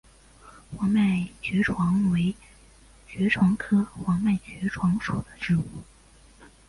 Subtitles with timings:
[0.75, 2.33] 黄脉爵床为
[3.07, 5.63] 爵床科黄脉爵床属的植物。